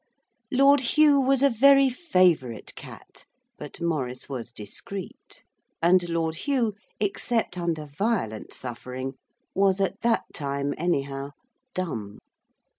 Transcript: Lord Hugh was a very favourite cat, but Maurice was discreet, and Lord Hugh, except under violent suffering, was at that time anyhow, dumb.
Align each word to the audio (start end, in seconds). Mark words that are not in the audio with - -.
Lord 0.49 0.79
Hugh 0.79 1.19
was 1.19 1.43
a 1.43 1.49
very 1.51 1.87
favourite 1.87 2.73
cat, 2.73 3.27
but 3.59 3.79
Maurice 3.79 4.27
was 4.27 4.51
discreet, 4.51 5.43
and 5.79 6.09
Lord 6.09 6.37
Hugh, 6.37 6.73
except 6.99 7.55
under 7.55 7.85
violent 7.85 8.51
suffering, 8.51 9.13
was 9.53 9.79
at 9.79 10.01
that 10.01 10.23
time 10.33 10.73
anyhow, 10.75 11.33
dumb. 11.75 12.17